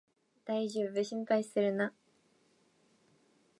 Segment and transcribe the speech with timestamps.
[0.45, 1.93] だいじょうぶ、心配するな